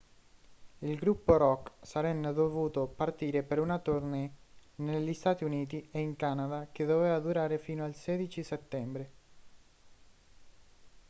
il 0.79 0.97
gruppo 0.97 1.37
rock 1.37 1.73
sarenne 1.85 2.33
dovuto 2.33 2.87
partire 2.87 3.43
per 3.43 3.59
una 3.59 3.77
tournée 3.77 4.33
negli 4.77 5.13
stati 5.13 5.43
uniti 5.43 5.87
e 5.91 5.99
in 5.99 6.15
canada 6.15 6.69
che 6.71 6.85
doveva 6.85 7.19
durare 7.19 7.59
fino 7.59 7.83
al 7.85 7.93
16 7.93 8.43
settembre 8.43 9.11